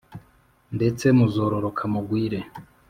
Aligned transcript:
Ndetse 0.75 1.05
muzororoka 1.17 1.83
mugwire 1.93 2.39